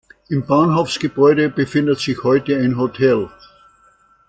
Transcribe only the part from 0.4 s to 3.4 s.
Bahnhofsgebäude befindet sich heute ein Hotel.